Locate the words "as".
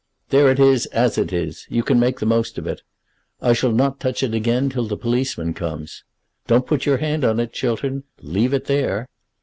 0.87-1.19